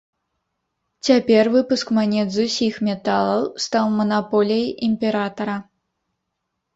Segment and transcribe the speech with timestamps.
[1.09, 5.55] Цяпер выпуск манет з усіх металаў стаў манаполіяй імператара.